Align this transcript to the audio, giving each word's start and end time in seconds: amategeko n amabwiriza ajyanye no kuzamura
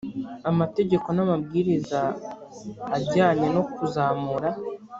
amategeko 0.51 1.07
n 1.15 1.19
amabwiriza 1.25 2.01
ajyanye 2.97 3.47
no 3.55 3.63
kuzamura 3.73 4.49